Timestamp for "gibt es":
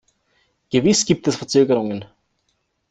1.05-1.35